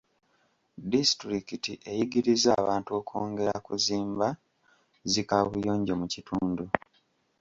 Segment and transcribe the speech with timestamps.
[0.91, 4.27] Disitulikiti eyigirizza abantu okwongera kuzimba
[5.11, 6.65] zi kaabuyonjo mu kitundu.